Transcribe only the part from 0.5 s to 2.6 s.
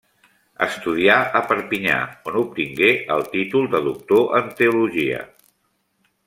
Estudià a Perpinyà, on